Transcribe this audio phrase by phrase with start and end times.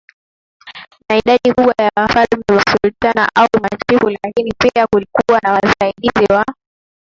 [1.09, 6.45] na idadi kubwa ya Wafalme Masultani au Machifu lakini pia kulikuwa na wasaidizi wa